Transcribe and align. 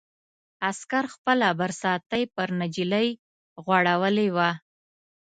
عسکر 0.69 1.05
خپله 1.13 1.47
برساتۍ 1.59 2.23
پر 2.35 2.47
نجلۍ 2.61 3.07
غوړولې 3.63 4.27
وه. 4.35 4.49